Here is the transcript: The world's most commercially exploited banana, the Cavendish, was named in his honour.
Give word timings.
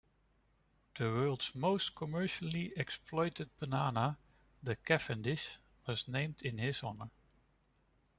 The 0.97 1.03
world's 1.03 1.53
most 1.53 1.93
commercially 1.93 2.73
exploited 2.75 3.51
banana, 3.59 4.17
the 4.63 4.75
Cavendish, 4.75 5.59
was 5.85 6.07
named 6.07 6.41
in 6.41 6.57
his 6.57 6.81
honour. 6.83 7.11